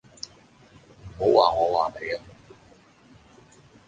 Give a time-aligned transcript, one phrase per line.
[1.19, 2.19] 唔好話我話你吖